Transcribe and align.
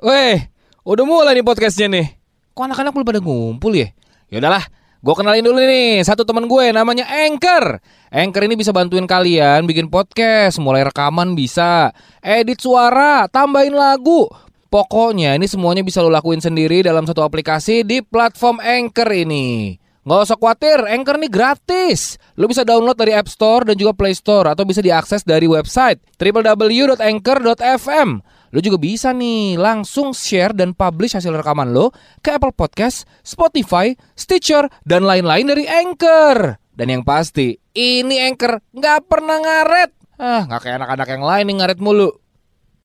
Weh, 0.00 0.48
udah 0.80 1.04
mulai 1.04 1.36
nih 1.36 1.44
podcastnya 1.44 1.92
nih. 1.92 2.16
Kok 2.56 2.72
anak-anak 2.72 2.96
belum 2.96 3.04
pada 3.04 3.20
ngumpul 3.20 3.76
ya? 3.76 3.92
Ya 4.32 4.40
udahlah, 4.40 4.64
gue 4.96 5.12
kenalin 5.12 5.44
dulu 5.44 5.60
nih 5.60 6.00
satu 6.08 6.24
teman 6.24 6.48
gue 6.48 6.72
namanya 6.72 7.04
Anchor. 7.04 7.84
Anchor 8.08 8.48
ini 8.48 8.56
bisa 8.56 8.72
bantuin 8.72 9.04
kalian 9.04 9.68
bikin 9.68 9.92
podcast, 9.92 10.56
mulai 10.56 10.88
rekaman 10.88 11.36
bisa, 11.36 11.92
edit 12.24 12.64
suara, 12.64 13.28
tambahin 13.28 13.76
lagu. 13.76 14.24
Pokoknya 14.72 15.36
ini 15.36 15.44
semuanya 15.44 15.84
bisa 15.84 16.00
lo 16.00 16.08
lakuin 16.08 16.40
sendiri 16.40 16.80
dalam 16.80 17.04
satu 17.04 17.20
aplikasi 17.20 17.84
di 17.84 18.00
platform 18.00 18.56
Anchor 18.64 19.12
ini. 19.12 19.76
Nggak 20.00 20.32
usah 20.32 20.40
khawatir, 20.40 20.80
Anchor 20.80 21.20
ini 21.20 21.28
gratis. 21.28 22.16
Lo 22.40 22.48
bisa 22.48 22.64
download 22.64 22.96
dari 22.96 23.12
App 23.12 23.28
Store 23.28 23.68
dan 23.68 23.76
juga 23.76 23.92
Play 23.92 24.16
Store 24.16 24.48
atau 24.48 24.64
bisa 24.64 24.80
diakses 24.80 25.28
dari 25.28 25.44
website 25.44 26.00
www.anchor.fm. 26.16 28.08
Lo 28.50 28.58
juga 28.58 28.82
bisa 28.82 29.14
nih 29.14 29.54
langsung 29.54 30.10
share 30.10 30.50
dan 30.50 30.74
publish 30.74 31.14
hasil 31.14 31.30
rekaman 31.30 31.70
lo 31.70 31.94
ke 32.18 32.34
Apple 32.34 32.50
Podcast, 32.50 33.06
Spotify, 33.22 33.94
Stitcher, 34.18 34.66
dan 34.82 35.06
lain-lain 35.06 35.46
dari 35.46 35.70
Anchor. 35.70 36.58
Dan 36.74 36.90
yang 36.90 37.06
pasti, 37.06 37.54
ini 37.78 38.18
Anchor 38.26 38.58
nggak 38.74 39.06
pernah 39.06 39.38
ngaret. 39.38 39.90
Ah, 40.18 40.50
nggak 40.50 40.60
kayak 40.66 40.76
anak-anak 40.82 41.08
yang 41.14 41.24
lain 41.24 41.44
nih 41.46 41.56
ngaret 41.62 41.78
mulu. 41.78 42.10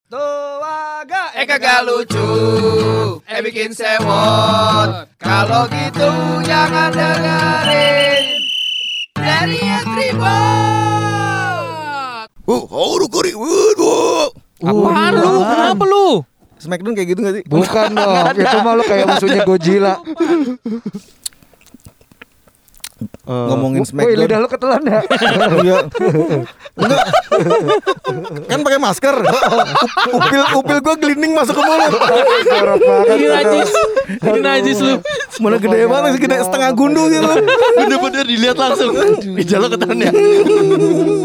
Tuaga, 0.06 1.34
eh 1.34 1.50
kagak 1.50 1.82
lucu, 1.82 2.30
eh 3.26 3.42
bikin 3.42 3.74
sewot. 3.74 5.10
Kalau 5.18 5.66
gitu 5.66 6.12
jangan 6.46 6.94
dengerin 6.94 8.38
dari 9.18 9.66
Tribot. 9.82 10.86
Uh, 12.46 12.62
haru 12.70 13.10
kori, 13.10 13.34
waduh. 13.34 14.15
Apaan 14.62 15.12
lu? 15.14 15.32
Kenapa 15.42 15.84
lu? 15.84 16.08
Smackdown 16.56 16.96
kayak 16.96 17.10
gitu 17.12 17.20
gak 17.20 17.34
sih? 17.36 17.44
Bukan 17.46 17.90
dong, 17.92 18.16
itu 18.40 18.58
malu 18.64 18.84
kayak 18.88 19.06
musuhnya 19.12 19.44
Godzilla. 19.44 20.00
Ngomongin 23.28 23.84
Woi, 23.84 23.90
Smackdown. 23.92 24.20
lidah 24.24 24.38
lu 24.40 24.48
ketelan 24.48 24.82
ya? 24.88 25.00
Iya. 25.66 25.78
Enggak. 26.76 27.06
kan 28.48 28.60
pakai 28.64 28.80
masker. 28.80 29.16
upil 30.12 30.44
upil 30.56 30.78
gua 30.80 30.96
glinding 30.96 31.36
masuk 31.36 31.60
ke 31.60 31.64
mulut. 31.64 31.92
Ini 33.12 33.28
najis. 33.28 33.70
Ini 34.24 34.40
najis 34.40 34.78
lu. 34.80 34.94
Mana 35.44 35.60
gede 35.60 35.84
banget 35.86 36.10
sih, 36.16 36.22
gede 36.24 36.36
setengah 36.44 36.72
gundu 36.72 37.04
gitu. 37.12 37.28
Bener-bener 37.76 38.24
dilihat 38.24 38.56
langsung. 38.56 38.96
Gejala 39.36 39.68
ketan 39.68 40.00
ya. 40.00 40.12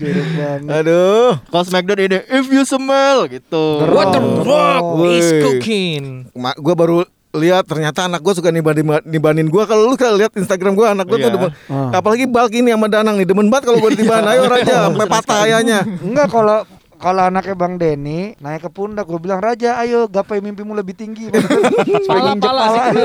Jorok 0.00 0.28
banget. 0.34 0.70
Aduh. 0.74 1.30
Kalau 1.44 1.64
Smackdown 1.64 2.00
ini, 2.00 2.18
if 2.24 2.46
you 2.48 2.64
smell 2.64 3.28
gitu. 3.28 3.64
What 3.86 4.10
the 4.10 4.22
fuck 4.40 4.84
is 5.06 5.28
cooking? 5.38 6.02
Ma, 6.32 6.56
gua 6.56 6.72
baru 6.74 6.98
lihat 7.30 7.62
ternyata 7.62 8.08
anak 8.08 8.18
gua 8.20 8.34
suka 8.34 8.50
nibanin 8.50 8.82
nibanin 9.04 9.46
gua 9.46 9.62
kalau 9.62 9.86
lu 9.86 9.94
kalau 9.94 10.18
lihat 10.18 10.34
Instagram 10.34 10.74
gua 10.74 10.90
anak 10.90 11.06
gua 11.06 11.14
tuh 11.16 11.30
Iya. 11.30 11.36
demen 11.36 11.50
Ah. 11.68 11.94
apalagi 11.94 12.26
Balk 12.26 12.50
ini 12.50 12.74
sama 12.74 12.90
Danang 12.90 13.14
nih 13.14 13.22
demen 13.22 13.46
banget 13.46 13.70
kalau 13.70 13.78
gua 13.78 13.86
ditibain 13.86 14.26
ayo 14.26 14.48
raja 14.50 14.90
sampai 14.90 15.06
patah 15.06 15.38
ayahnya 15.46 15.86
Enggak 16.02 16.26
kalau 16.26 16.66
kalau 17.00 17.24
anaknya 17.24 17.56
Bang 17.56 17.80
Denny 17.80 18.36
naik 18.38 18.68
ke 18.68 18.70
pundak 18.70 19.08
gue 19.08 19.16
bilang 19.16 19.40
Raja 19.40 19.80
ayo 19.80 20.04
gapai 20.06 20.44
mimpimu 20.44 20.76
lebih 20.76 20.92
tinggi. 20.92 21.32
Pala, 22.04 22.36
pala 22.36 22.64
sih. 22.76 23.00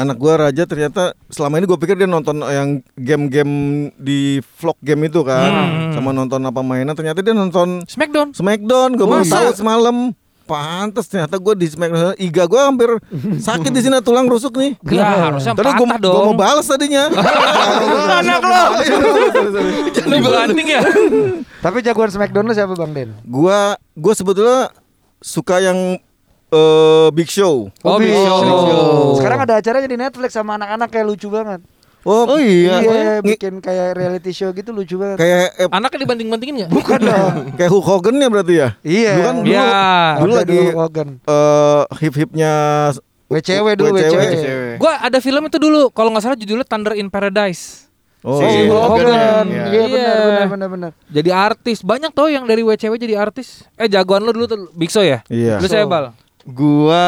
anak 0.00 0.16
gua 0.16 0.48
raja 0.48 0.64
ternyata 0.64 1.12
selama 1.28 1.60
ini 1.60 1.66
gua 1.68 1.78
pikir 1.78 1.94
dia 1.98 2.08
nonton 2.08 2.40
yang 2.40 2.80
game-game 2.96 3.54
di 4.00 4.40
vlog 4.58 4.78
game 4.80 5.12
itu 5.12 5.20
kan 5.22 5.50
sama 5.92 6.10
nonton 6.16 6.40
apa 6.46 6.60
mainan 6.64 6.96
ternyata 6.96 7.20
dia 7.20 7.36
nonton 7.36 7.84
Smackdown. 7.84 8.32
Smackdown 8.32 8.96
gue 8.96 9.06
baru 9.06 9.24
tahu 9.26 9.48
semalam 9.54 9.96
Pantes 10.50 11.06
ternyata 11.06 11.38
gue 11.38 11.54
di 11.54 11.66
Smackdown 11.66 12.18
Iga 12.18 12.44
gue 12.44 12.58
hampir 12.58 12.90
sakit 13.38 13.70
di 13.70 13.80
sini 13.80 14.02
tulang 14.02 14.26
rusuk 14.26 14.58
nih 14.58 14.74
Ya 14.90 15.30
harusnya 15.30 15.54
Tadi 15.54 15.70
gue 15.70 15.86
dong. 16.02 16.24
mau 16.26 16.34
balas 16.34 16.66
tadinya 16.66 17.06
Anak 18.20 18.42
lo. 18.42 18.62
Lu 20.10 20.16
banding 20.34 20.68
ya? 20.68 20.82
Tapi 21.60 21.78
jagoan 21.80 22.10
Smackdown 22.10 22.50
siapa 22.50 22.74
Bang 22.74 22.90
Den? 22.90 23.14
Gue 23.22 23.58
gue 23.94 24.12
sebetulnya 24.12 24.74
suka 25.22 25.62
yang 25.62 25.78
eh, 26.50 27.08
Big 27.14 27.30
Show 27.30 27.70
Oh, 27.80 27.96
Big 27.96 28.10
Show. 28.10 29.14
Sekarang 29.14 29.46
ada 29.46 29.54
acaranya 29.56 29.86
di 29.86 29.94
Netflix 29.94 30.34
sama 30.34 30.58
anak-anak 30.58 30.88
kayak 30.90 31.06
lucu 31.06 31.30
banget 31.30 31.62
Oh, 32.00 32.24
Oh 32.26 32.38
iya. 32.38 32.80
Iya, 32.80 33.12
bikin 33.20 33.58
kayak 33.58 33.92
reality 33.92 34.32
show 34.32 34.48
gitu 34.50 34.70
lucu 34.70 34.96
banget 34.96 35.20
kayak 35.20 35.52
eh, 35.54 35.68
Anaknya 35.68 35.98
dibanding-bandingin 36.02 36.54
nggak? 36.58 36.70
Bukan 36.70 36.98
dong 36.98 37.34
kayak 37.60 37.70
Hulk 37.70 37.86
Hogan 37.86 38.16
ya 38.16 38.28
berarti 38.28 38.54
ya 38.56 38.68
Iya 38.80 39.12
Dulu 39.12 39.22
kan 39.22 39.34
dulu, 39.36 39.46
Iya. 39.46 39.68
dulu 40.16 40.32
Ada 40.32 40.40
lagi 40.40 40.56
dulu 40.56 40.70
Hogan 40.74 41.08
eh, 41.22 41.82
hip-hipnya 41.98 42.52
WCW 43.28 43.66
dulu 43.74 43.88
WCW. 43.94 44.18
WCW 44.18 44.62
Gua 44.76 44.92
ada 44.98 45.18
film 45.18 45.42
itu 45.44 45.56
dulu, 45.56 45.86
kalau 45.88 46.10
nggak 46.10 46.24
salah 46.24 46.34
judulnya 46.34 46.64
Thunder 46.64 46.94
in 46.94 47.06
Paradise. 47.06 47.86
Oh, 48.20 48.36
Si 48.36 48.44
iya. 48.44 48.66
Hogan 48.66 49.06
Hogan. 49.06 49.46
ya. 49.46 49.64
Iya 49.66 49.80
Iya. 49.80 49.86
benar 49.86 50.18
benar 50.18 50.48
benar 50.48 50.68
benar. 50.68 50.90
Jadi 51.06 51.30
artis. 51.30 51.78
Banyak 51.80 52.10
tuh 52.10 52.26
yang 52.26 52.42
dari 52.42 52.60
WCW 52.60 52.96
jadi 52.96 53.16
artis. 53.16 53.64
Eh 53.74 53.86
jagoan 53.86 54.20
lu 54.20 54.34
dulu 54.34 54.44
tuh 54.44 54.58
Big 54.72 54.88
Show 54.88 55.00
ya? 55.00 55.22
Iya. 55.26 55.56
Lu 55.56 55.66
saya 55.66 55.84
bal. 55.84 56.10
Gua 56.44 57.04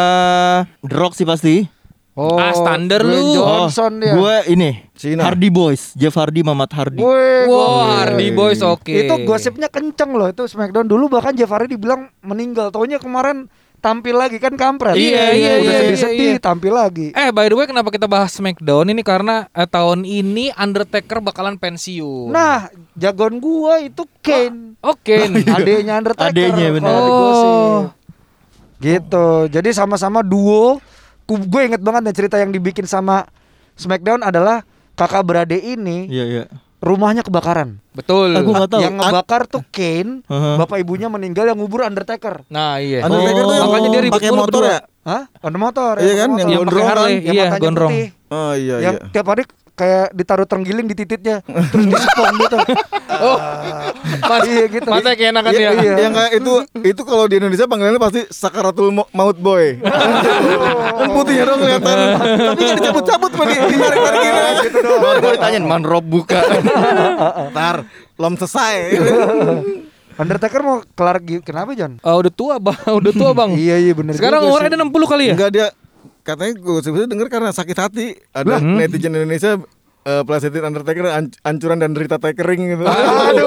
The 0.81 0.95
Rock 0.95 1.13
sih 1.13 1.25
pasti. 1.25 1.67
Oh, 2.13 2.37
Ah, 2.37 2.53
standar 2.53 3.01
lu. 3.01 3.41
Johnson 3.41 3.97
dia. 3.97 4.13
Gua 4.13 4.45
ini 4.45 4.85
Cina. 4.93 5.25
Hardy 5.25 5.49
Boys, 5.49 5.97
Jeff 5.97 6.13
Hardy, 6.13 6.45
Mamat 6.45 6.69
Hardy. 6.77 7.01
Wah, 7.01 7.49
gokil. 7.49 7.89
Hardy 8.05 8.29
Boys 8.37 8.61
oke. 8.61 8.93
Itu 8.93 9.15
gosipnya 9.25 9.73
kenceng 9.73 10.13
loh 10.13 10.29
itu 10.29 10.45
Smackdown 10.45 10.85
dulu 10.85 11.09
bahkan 11.09 11.33
Jeff 11.33 11.49
Hardy 11.49 11.73
dibilang 11.73 12.13
meninggal. 12.21 12.69
Taunya 12.69 13.01
kemarin 13.01 13.49
tampil 13.81 14.13
lagi 14.15 14.37
kan 14.37 14.53
kampret. 14.55 14.93
Iya, 14.93 15.33
iya, 15.33 15.53
Udah 15.59 15.73
iya, 15.73 15.81
sedih-sedih 15.83 16.29
iya, 16.29 16.33
iya. 16.37 16.45
tampil 16.45 16.73
lagi. 16.77 17.17
Eh 17.17 17.33
by 17.33 17.49
the 17.49 17.57
way 17.57 17.65
kenapa 17.65 17.89
kita 17.89 18.05
bahas 18.05 18.31
Smackdown 18.31 18.93
ini 18.93 19.01
karena 19.01 19.49
eh, 19.49 19.65
tahun 19.65 20.05
ini 20.05 20.53
Undertaker 20.53 21.19
bakalan 21.19 21.57
pensiun. 21.57 22.29
Nah, 22.29 22.69
jagoan 22.93 23.41
gua 23.41 23.81
itu 23.81 24.05
Kane. 24.21 24.77
Oke. 24.85 25.33
Adenya 25.57 25.97
Undertaker. 25.97 26.29
Adenya, 26.29 26.67
benar. 26.77 26.93
kalau 26.93 27.01
di 27.03 27.13
Oh. 27.17 27.81
Gitu. 28.79 29.27
Jadi 29.49 29.69
sama-sama 29.73 30.21
duo. 30.21 30.77
Gue 31.25 31.63
inget 31.65 31.79
banget 31.79 32.03
nih 32.03 32.15
cerita 32.15 32.37
yang 32.37 32.51
dibikin 32.51 32.85
sama 32.85 33.25
Smackdown 33.73 34.21
adalah 34.21 34.63
kakak 34.93 35.23
beradik 35.23 35.59
ini 35.59 36.05
Iya, 36.07 36.25
iya. 36.27 36.45
rumahnya 36.79 37.23
kebakaran. 37.23 37.81
Betul. 37.93 38.35
Aku 38.35 38.51
nggak 38.51 38.69
tahu. 38.69 38.81
Yang 38.81 38.95
ngebakar 38.97 39.43
tuh 39.47 39.63
Kane, 39.69 40.21
Heeh. 40.23 40.55
bapak 40.57 40.77
ibunya 40.79 41.07
meninggal 41.07 41.47
yang 41.47 41.57
ngubur 41.57 41.83
Undertaker. 41.83 42.45
Nah 42.49 42.77
iya. 42.77 43.01
Undertaker 43.03 43.43
tuh 43.43 43.55
yang 43.55 43.67
makanya 43.67 43.89
dia 43.89 44.03
ribut 44.03 44.17
pakai 44.19 44.31
motor 44.31 44.61
berdua. 44.61 44.69
ya? 44.69 44.81
Hah? 45.03 45.23
Ada 45.33 45.59
motor. 45.59 45.95
Iya 45.99 46.15
kan, 46.17 46.29
yang 46.29 46.29
motor. 46.29 46.39
Yang 46.39 46.49
pakai 46.53 46.59
gondrong 46.59 46.87
Harley, 46.87 47.15
Yang 47.17 47.35
iya 47.35 47.47
gondrong. 47.57 47.91
putih. 47.91 48.07
Oh 48.29 48.53
iya 48.55 48.77
yang 48.81 48.95
iya. 48.97 49.09
tiap 49.11 49.27
hari 49.29 49.43
kayak 49.73 50.13
ditaruh 50.13 50.45
terenggiling 50.45 50.85
di 50.85 50.95
titiknya 50.95 51.41
terus 51.45 51.87
disepong 51.89 52.35
gitu. 52.41 52.59
Oh, 53.23 53.39
mas, 54.27 54.43
iya 54.51 54.67
gitu. 54.67 54.89
mata 54.91 55.15
kayak 55.15 55.31
enakan 55.31 55.53
Iya, 55.55 55.61
ya. 55.63 55.71
iya. 55.79 55.95
Yang 56.09 56.13
kayak 56.17 56.33
itu 56.43 56.53
itu 56.91 57.03
kalau 57.07 57.31
di 57.31 57.39
Indonesia 57.39 57.71
panggilannya 57.71 58.03
pasti 58.03 58.21
sakaratul 58.35 58.91
maut 58.91 59.39
boy. 59.39 59.79
kan 59.79 61.09
putihnya 61.13 61.45
dong 61.47 61.63
kelihatan. 61.63 61.97
Tapi 62.19 62.61
kan 62.67 62.75
dicabut-cabut 62.83 63.31
sama 63.31 63.45
di 63.47 63.55
ditarik-tarik 63.55 64.21
gitu. 64.67 64.91
Baru 64.99 65.19
gua 65.23 65.33
ditanyain 65.39 65.63
man 65.63 65.87
Rob 65.87 66.03
buka. 66.03 66.41
Ntar 67.55 67.87
belum 68.19 68.35
selesai. 68.43 68.75
Undertaker 70.19 70.61
mau 70.61 70.77
kelar 70.93 71.17
kenapa 71.41 71.73
John? 71.73 72.03
Oh, 72.03 72.21
udah 72.21 72.33
tua 72.33 72.55
bang, 72.59 72.79
udah 73.01 73.13
tua 73.13 73.31
bang. 73.33 73.51
iya 73.55 73.77
iya 73.79 73.93
bener 73.97 74.13
Sekarang 74.19 74.45
umurnya 74.45 74.77
ada 74.77 74.83
60 74.83 74.93
kali 75.09 75.25
ya? 75.31 75.35
Enggak 75.39 75.51
dia 75.53 75.67
katanya 76.23 76.53
gue 76.55 76.81
sebetulnya 76.81 77.11
denger 77.11 77.29
karena 77.29 77.51
sakit 77.51 77.77
hati. 77.77 78.07
Ada 78.33 78.59
netizen 78.59 79.13
Indonesia 79.13 79.59
eh 80.03 80.23
pelesetin 80.23 80.65
Undertaker 80.65 81.07
an- 81.07 81.35
ancuran 81.43 81.79
dan 81.79 81.95
derita 81.95 82.19
takering 82.19 82.63
gitu. 82.69 82.83
Aduh, 82.83 83.47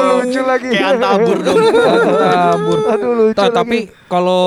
lucu 0.20 0.40
lagi. 0.40 0.68
Kayak 0.70 0.96
antabur 0.96 1.38
dong. 1.38 1.60
Kabur. 1.60 2.78
Aduh 2.88 3.12
lucu 3.14 3.36
lagi. 3.36 3.52
tapi 3.52 3.78
kalau 4.06 4.44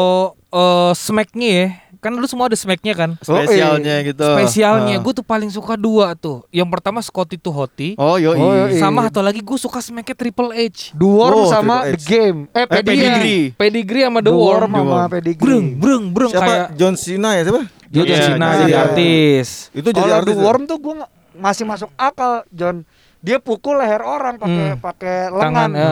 eh, 0.50 0.92
smacknya 0.94 1.50
ya, 1.50 1.68
kan 2.04 2.12
lu 2.12 2.28
semua 2.28 2.46
ada 2.46 2.54
smacknya 2.54 2.92
kan? 2.92 3.16
Spesialnya 3.18 4.04
gitu. 4.04 4.28
Spesialnya, 4.36 4.96
Ah. 4.96 5.02
gue 5.02 5.14
tuh 5.14 5.24
paling 5.24 5.48
suka 5.48 5.74
dua 5.74 6.12
tuh. 6.14 6.44
Yang 6.50 6.68
pertama 6.70 7.00
Scotty 7.00 7.36
to 7.36 7.48
Hotty, 7.48 7.96
Oh, 7.96 8.20
yo. 8.20 8.36
Oh, 8.36 8.52
yoi. 8.54 8.76
sama 8.76 9.08
atau 9.08 9.24
lagi 9.24 9.40
gue 9.40 9.56
suka 9.56 9.80
smacknya 9.80 10.12
Triple 10.12 10.52
H. 10.52 10.92
Dwarf 10.92 11.38
Oh, 11.38 11.48
sama 11.48 11.88
The. 11.88 12.04
Game. 12.04 12.40
Eh, 12.50 12.60
Eh, 12.60 12.68
Pedigree. 12.68 13.00
Pedigree. 13.00 13.44
Pedigree 13.56 14.04
sama 14.04 14.20
The 14.20 14.28
Dwarf 14.28 14.44
Worm. 14.60 14.72
sama 14.76 15.00
Pedigree. 15.08 15.40
Breng, 15.40 15.68
breng, 15.74 16.04
breng 16.12 16.30
Siapa? 16.30 16.44
kayak 16.44 16.68
John 16.76 16.94
Cena 16.94 17.30
ya 17.34 17.42
siapa? 17.42 17.62
dia 17.86 18.02
Iya, 18.02 18.16
iya. 18.28 18.52
jadi 18.60 18.74
artis. 18.76 19.48
Itu 19.72 19.88
jadi 19.88 20.02
Kalau 20.04 20.20
artis. 20.20 20.28
The 20.28 20.36
ya? 20.36 20.44
Worm 20.44 20.62
tuh 20.66 20.78
gue 20.78 20.94
masih 21.34 21.64
masuk 21.64 21.90
akal, 21.96 22.44
John. 22.50 22.84
Dia 23.20 23.40
pukul 23.40 23.78
leher 23.78 24.02
orang 24.02 24.36
pakai 24.36 24.68
Hmm. 24.70 24.78
pakai 24.78 25.16
Tangan, 25.30 25.72
lengan. 25.72 25.72
ya. 25.72 25.92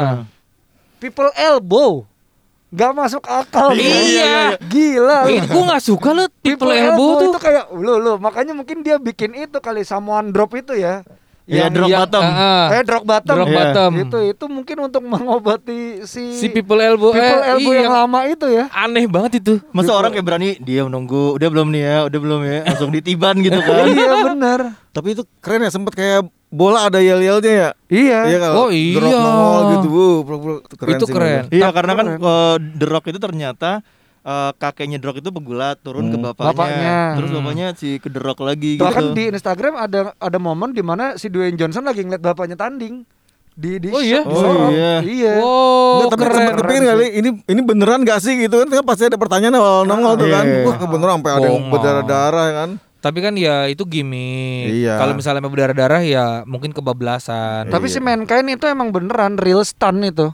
People 0.99 1.31
elbow. 1.33 2.10
Gak 2.71 2.91
masuk 2.95 3.23
akal. 3.27 3.75
Iya. 3.75 4.55
Gila. 4.71 5.27
Ini 5.27 5.43
gue 5.43 5.63
gak 5.67 5.83
suka 5.83 6.15
lo 6.15 6.31
tipe 6.39 6.63
elbow 6.63 7.19
tuh. 7.19 7.35
itu 7.35 7.39
kayak 7.43 7.65
lu 7.75 7.99
lu 7.99 8.15
makanya 8.15 8.55
mungkin 8.55 8.79
dia 8.79 8.95
bikin 8.95 9.35
itu 9.35 9.59
kali 9.59 9.83
samuan 9.83 10.31
drop 10.31 10.55
itu 10.55 10.79
ya. 10.79 11.03
Iya, 11.43 11.67
yang 11.67 11.71
drop 11.73 11.89
Yang- 11.89 12.01
bottom. 12.01 12.23
ah. 12.23 12.67
eh 12.69 12.83
drop 12.83 13.03
bottom. 13.03 13.35
Drop 13.35 13.47
Iya. 13.47 13.57
bottom. 13.57 13.91
Itu 13.97 14.17
itu 14.23 14.45
mungkin 14.45 14.77
untuk 14.79 15.01
mengobati 15.03 15.79
si 16.03 16.23
Si 16.33 16.47
people 16.47 16.77
elbow, 16.77 17.11
people 17.11 17.41
eh, 17.41 17.51
elbow 17.51 17.71
iya. 17.71 17.81
yang 17.81 17.93
lama 17.95 18.19
itu 18.25 18.45
ya. 18.45 18.65
Aneh 18.71 19.05
banget 19.05 19.31
itu. 19.37 19.53
Masa 19.69 19.91
orang 19.91 20.11
kayak 20.11 20.23
berani 20.23 20.49
dia 20.57 20.83
menunggu, 20.83 21.35
udah 21.35 21.47
belum 21.47 21.67
nih 21.69 21.81
ya, 21.81 21.97
udah 22.05 22.19
belum 22.19 22.39
ya, 22.41 22.57
langsung 22.63 22.89
ditiban 22.89 23.35
gitu 23.37 23.57
kan. 23.67 23.85
iya 23.85 24.13
benar. 24.23 24.59
Tapi 24.89 25.07
itu 25.11 25.23
keren 25.37 25.61
ya 25.61 25.71
sempet 25.71 25.93
kayak 25.93 26.21
bola 26.47 26.87
ada 26.87 26.99
yel-yelnya 26.99 27.51
ya. 27.51 27.69
Iya. 27.87 28.19
Iya 28.27 28.37
kalau 28.39 28.55
Oh, 28.57 28.69
iya. 28.69 28.95
drop 28.95 29.11
nongol 29.11 29.61
gitu. 29.71 29.87
Wuh, 29.89 30.17
bro, 30.21 30.35
bro, 30.37 30.53
itu 30.59 30.75
keren 30.77 30.93
Itu 30.93 31.05
sih, 31.05 31.13
keren. 31.13 31.43
Iya, 31.49 31.67
karena 31.71 31.93
kan 31.95 32.05
eh, 32.11 32.55
The 32.75 32.85
Rock 32.85 33.05
itu 33.07 33.17
ternyata 33.17 33.81
eh, 34.21 34.51
kakeknya 34.53 34.97
Rock 34.97 35.17
itu 35.17 35.29
pegulat 35.29 35.77
turun 35.79 36.07
ke 36.07 36.15
Hmm. 36.15 36.25
bapaknya. 36.27 36.47
Bapaknya. 36.47 36.97
Terus 37.15 37.27
Hmm. 37.27 37.37
bapaknya 37.39 37.67
si 37.73 37.89
ke 37.97 38.07
The 38.07 38.19
Rock 38.19 38.39
lagi 38.39 38.77
Bahkan 38.77 39.03
gitu. 39.03 39.13
di 39.13 39.23
Instagram 39.29 39.73
ada 39.75 39.99
ada 40.13 40.37
momen 40.37 40.71
di 40.71 40.79
mana 40.79 41.15
si 41.15 41.27
Dwayne 41.27 41.53
Johnson 41.53 41.81
lagi 41.81 42.01
ngeliat 42.01 42.21
bapaknya 42.21 42.55
tanding 42.55 43.01
di 43.51 43.77
di 43.77 43.89
Oh, 43.89 43.99
iya? 43.99 44.21
di 44.21 44.31
Oh, 44.31 44.69
iya. 44.69 44.93
Iya. 45.01 45.33
Oh, 45.37 45.99
Nggak, 45.99 46.09
tapi 46.09 46.23
keren. 46.23 46.55
kepikir 46.55 46.83
kali 46.87 47.05
ini 47.13 47.29
ini 47.45 47.61
beneran 47.61 47.99
gak 48.01 48.19
sih 48.19 48.33
gitu 48.39 48.55
kan 48.57 48.69
kan 48.71 48.83
pasti 48.83 49.03
ada 49.03 49.15
pertanyaan 49.15 49.53
awal 49.53 49.83
nongol 49.83 50.15
tuh 50.15 50.25
Iya, 50.25 50.35
kan. 50.35 50.45
Wah, 50.63 50.75
beneran 50.87 51.13
sampai 51.17 51.31
ada 51.31 51.41
yang 51.41 51.53
Bohong. 51.59 51.67
berdarah-darah 51.69 52.45
ya 52.45 52.55
kan. 52.55 52.71
Tapi 53.01 53.17
kan 53.17 53.33
ya 53.33 53.65
itu 53.65 53.81
gimmick. 53.83 54.69
Iya. 54.77 54.93
Kalau 54.95 55.13
misalnya 55.13 55.41
berdarah-darah 55.41 56.01
ya 56.01 56.25
mungkin 56.45 56.69
kebablasan. 56.69 57.67
Tapi 57.67 57.85
Iya. 57.87 57.93
si 57.93 57.99
Mankind 57.99 58.47
itu 58.51 58.65
emang 58.65 58.89
beneran 58.89 59.35
real 59.35 59.61
stun 59.61 59.99
itu. 60.01 60.29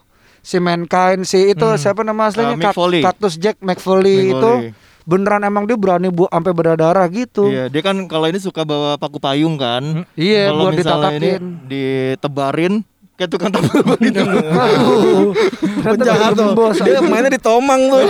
Si 0.47 0.57
Mankind 0.57 1.27
si 1.27 1.51
itu 1.51 1.67
Hmm. 1.67 1.75
siapa 1.75 2.07
nama 2.07 2.31
aslinya 2.31 2.55
Uh. 2.55 3.03
Cactus 3.03 3.35
Jack 3.35 3.59
McFoley 3.59 4.31
itu 4.31 4.71
beneran 5.03 5.43
emang 5.43 5.63
dia 5.63 5.75
berani 5.75 6.07
bu 6.07 6.23
sampai 6.25 6.51
berdarah 6.51 7.03
gitu. 7.07 7.47
Iya, 7.47 7.67
dia 7.67 7.81
kan 7.81 7.99
kalau 8.07 8.27
ini 8.27 8.39
suka 8.39 8.63
bawa 8.63 8.95
paku 8.95 9.19
payung 9.19 9.55
kan. 9.55 10.07
Iya, 10.15 10.47
kalau 10.47 10.63
buat 10.63 10.73
misalnya 10.73 11.09
ini 11.09 11.19
ditatakin. 11.19 11.43
ditebarin 11.67 12.73
kayak 13.15 13.29
tukang 13.29 13.51
tampil 13.51 13.81
gitu. 13.99 14.19
Aduh. 14.23 15.35
Penjahat 15.81 16.31
tuh. 16.31 16.51
Bos. 16.53 16.79
Dia 16.79 17.01
mainnya 17.01 17.27
di 17.27 17.41
Tomang 17.41 17.81
tuh. 17.87 18.07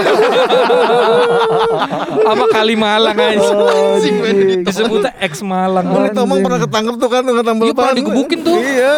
Apa 2.24 2.46
kali 2.52 2.76
Malang 2.76 3.16
aja. 3.16 3.40
Anjing. 3.40 4.16
Disebutnya 4.62 5.12
ex 5.18 5.42
Malang. 5.42 5.86
Oh, 5.88 6.02
di 6.02 6.12
Tomang 6.12 6.44
pernah 6.44 6.60
ketangkep 6.60 6.96
tuh 6.98 7.10
kan 7.10 7.22
dengan 7.24 7.42
tampil 7.42 7.66
Iya, 7.66 7.74
pernah 7.74 7.94
ban. 7.94 7.98
digebukin 7.98 8.40
tuh. 8.42 8.58
Iya. 8.58 8.94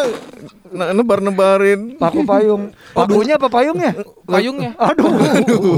Nah, 0.69 0.93
nebar-nebarin. 0.93 1.97
Paku 1.97 2.21
payung. 2.23 2.69
Pakunya 2.93 3.35
apa 3.35 3.49
payungnya? 3.49 3.91
Payungnya. 4.23 4.77
Aduh. 4.77 5.09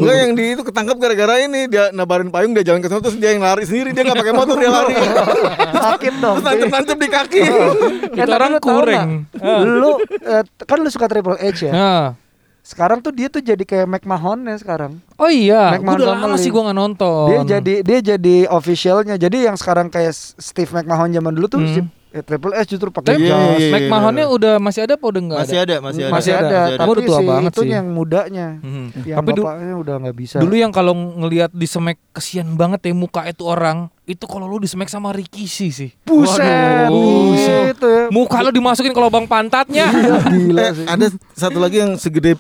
Enggak 0.03 0.15
yang 0.19 0.31
di 0.35 0.45
itu 0.53 0.61
ketangkep 0.61 0.97
gara-gara 0.99 1.39
ini 1.39 1.71
dia 1.71 1.89
nabarin 1.95 2.27
payung 2.27 2.51
dia 2.51 2.63
jalan 2.67 2.83
ke 2.83 2.91
sana 2.91 2.99
terus 2.99 3.15
dia 3.15 3.31
yang 3.31 3.43
lari 3.43 3.63
sendiri 3.63 3.95
dia 3.95 4.03
nggak 4.03 4.19
pakai 4.19 4.35
motor 4.35 4.55
dia 4.59 4.71
lari. 4.71 4.95
Sakit 5.71 6.13
dong. 6.19 6.35
terus 6.39 6.45
nancep-nancep 6.45 6.97
di 6.99 7.09
kaki. 7.09 7.41
Itu 8.11 8.19
tapi 8.19 8.31
orang 8.35 8.49
lu 8.51 8.59
tahu 8.59 8.67
kurang. 8.67 9.09
nggak? 9.31 9.63
Lu 9.79 9.91
eh, 10.05 10.43
kan 10.67 10.77
lu 10.79 10.89
suka 10.91 11.05
Triple 11.07 11.39
H 11.39 11.57
ya? 11.67 11.71
Nah. 11.71 12.05
Sekarang 12.61 13.01
tuh 13.01 13.09
dia 13.09 13.25
tuh 13.25 13.41
jadi 13.41 13.65
kayak 13.65 13.89
McMahon 13.89 14.45
ya 14.45 14.53
sekarang. 14.61 15.01
Oh 15.17 15.25
iya, 15.25 15.73
McMahon 15.73 15.97
udah 15.97 16.13
lama 16.13 16.37
sih 16.37 16.53
gua 16.53 16.69
nggak 16.69 16.77
nonton. 16.77 17.25
Dia 17.25 17.57
jadi 17.57 17.73
dia 17.81 17.99
jadi 18.13 18.45
officialnya. 18.53 19.17
Jadi 19.17 19.49
yang 19.49 19.57
sekarang 19.57 19.89
kayak 19.89 20.13
Steve 20.13 20.69
McMahon 20.69 21.09
zaman 21.09 21.33
dulu 21.33 21.47
tuh 21.49 21.57
Hmm. 21.57 21.89
Eh, 22.11 22.21
Triple 22.21 22.51
H 22.51 22.61
justru 22.65 22.89
pakai 22.89 23.07
Tapi 23.09 23.23
Iya, 23.23 23.31
jas. 23.31 23.39
iya, 23.53 23.55
iya. 23.57 23.71
McMahon-nya 23.73 24.25
udah 24.27 24.53
masih 24.57 24.81
ada 24.83 24.93
apa 24.93 25.05
udah 25.05 25.21
nggak 25.21 25.39
Masih 25.41 25.57
ada? 25.57 25.63
ada, 25.63 25.75
masih 25.81 26.01
ada. 26.01 26.11
Masih 26.11 26.31
ada, 26.33 26.47
Gua 26.61 26.77
tapi 26.77 26.89
udah 26.91 27.03
tua 27.03 27.17
si 27.17 27.25
banget 27.25 27.51
itu 27.51 27.61
sih. 27.61 27.69
yang 27.69 27.85
mudanya. 27.87 28.47
Mhm. 28.57 28.85
Yang 29.01 29.17
Tapi 29.17 29.29
bapaknya 29.33 29.75
udah 29.77 29.95
nggak 29.97 30.15
bisa. 30.17 30.37
Dulu 30.37 30.53
yang 30.53 30.71
kalau 30.71 30.93
ngelihat 30.93 31.51
di 31.51 31.65
smack 31.65 31.97
kesian 32.11 32.53
banget 32.53 32.79
ya 32.83 32.93
muka 32.93 33.21
itu 33.25 33.43
orang, 33.43 33.77
itu 34.05 34.25
kalau 34.25 34.45
lu 34.45 34.57
di 34.57 34.67
smack 34.67 34.87
sama 34.87 35.09
Rikishi 35.09 35.69
sih. 35.69 35.89
Buset, 36.03 36.43
Waduh. 36.87 37.71
itu 37.71 37.87
ya. 37.87 38.03
Muka 38.09 38.37
lu 38.41 38.51
dimasukin 38.51 38.89
ke 38.89 38.99
lubang 38.99 39.25
pantatnya. 39.25 39.87
Iya, 39.87 40.15
gila 40.27 40.61
Eh, 40.61 40.71
sih. 40.73 40.85
ada 40.85 41.05
satu 41.31 41.57
lagi 41.57 41.79
yang 41.79 41.95
segede 41.95 42.35